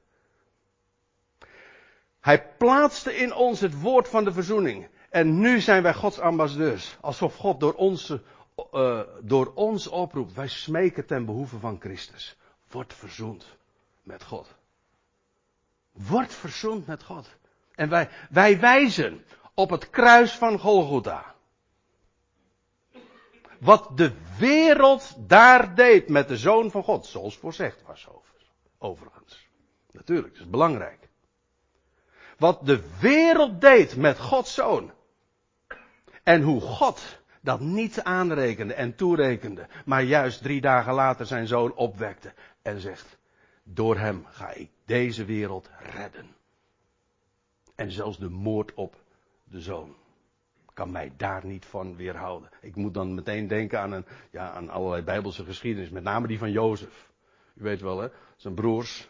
[2.20, 4.88] Hij plaatste in ons het woord van de verzoening.
[5.10, 6.98] En nu zijn wij Gods ambassadeurs.
[7.02, 8.22] Alsof God door, onze,
[8.72, 10.34] uh, door ons oproept.
[10.34, 12.38] Wij smeken ten behoeve van Christus.
[12.72, 13.46] Word verzoend
[14.04, 14.56] met God.
[15.92, 17.38] Word verzoend met God.
[17.76, 17.90] En
[18.30, 19.24] wij wijzen
[19.60, 21.36] op het kruis van Golgotha.
[23.60, 28.08] Wat de wereld daar deed met de Zoon van God, zoals voorzegd was
[28.78, 29.48] overigens.
[29.92, 31.10] Natuurlijk, dat is belangrijk.
[32.38, 34.92] Wat de wereld deed met Gods Zoon.
[36.24, 41.74] En hoe God dat niet aanrekende en toerekende, maar juist drie dagen later zijn zoon
[41.74, 43.18] opwekte en zegt,
[43.64, 46.36] door hem ga ik deze wereld redden.
[47.76, 49.08] En zelfs de moord op
[49.50, 49.96] de zoon
[50.80, 52.50] kan mij daar niet van weerhouden.
[52.62, 56.38] Ik moet dan meteen denken aan, een, ja, aan allerlei bijbelse geschiedenis, met name die
[56.38, 57.12] van Jozef.
[57.56, 58.08] U weet wel, hè?
[58.36, 59.10] Zijn broers,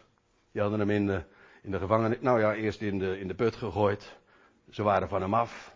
[0.52, 1.24] die hadden hem in de,
[1.62, 4.18] in de gevangenis, nou ja, eerst in de, in de put gegooid.
[4.70, 5.74] Ze waren van hem af.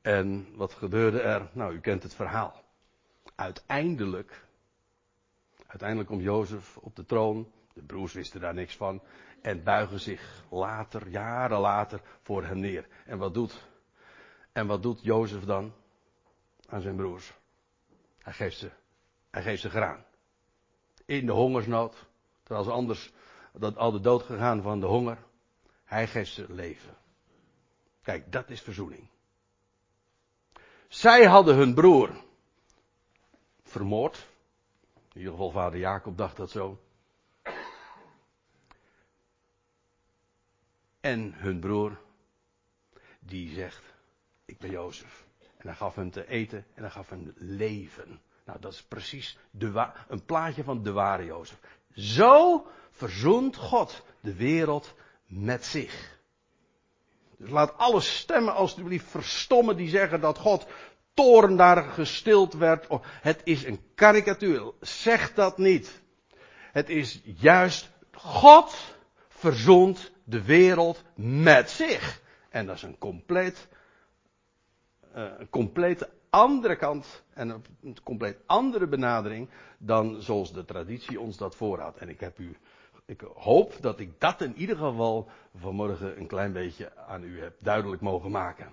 [0.00, 1.48] En wat gebeurde er?
[1.52, 2.62] Nou, u kent het verhaal.
[3.34, 4.44] Uiteindelijk,
[5.66, 7.52] uiteindelijk komt Jozef op de troon.
[7.72, 9.02] De broers wisten daar niks van.
[9.42, 12.88] En buigen zich later, jaren later, voor hem neer.
[13.06, 13.66] En wat doet,
[14.52, 15.72] en wat doet Jozef dan
[16.66, 17.32] aan zijn broers?
[18.18, 18.70] Hij geeft ze,
[19.30, 20.04] hij geeft ze graan.
[21.04, 22.06] In de hongersnood.
[22.42, 23.12] Terwijl ze anders
[23.52, 25.18] dat al de dood gegaan van de honger.
[25.84, 26.96] Hij geeft ze leven.
[28.02, 29.08] Kijk, dat is verzoening.
[30.88, 32.10] Zij hadden hun broer
[33.62, 34.26] vermoord.
[34.94, 36.78] In ieder geval vader Jacob dacht dat zo.
[41.08, 41.98] En hun broer,
[43.20, 43.82] die zegt,
[44.44, 45.26] ik ben Jozef.
[45.56, 48.20] En hij gaf hem te eten en hij gaf hem leven.
[48.44, 51.58] Nou, dat is precies de een plaatje van de ware Jozef.
[51.94, 54.94] Zo verzoent God de wereld
[55.26, 56.18] met zich.
[57.36, 60.66] Dus laat alle stemmen alstublieft verstommen die zeggen dat God
[61.14, 62.86] toren daar gestild werd.
[62.86, 64.72] Oh, het is een karikatuur.
[64.80, 66.02] Zeg dat niet.
[66.72, 68.96] Het is juist God
[69.38, 72.20] verzoent de wereld met zich.
[72.48, 73.68] En dat is een compleet,
[75.16, 77.48] uh, een compleet andere kant en
[77.82, 81.98] een compleet andere benadering dan zoals de traditie ons dat voorhoudt.
[81.98, 82.56] En ik heb u
[83.08, 87.54] ik hoop dat ik dat in ieder geval vanmorgen een klein beetje aan u heb
[87.58, 88.72] duidelijk mogen maken.